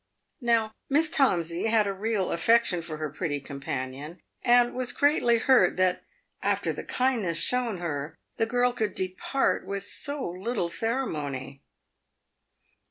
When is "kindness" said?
6.83-7.37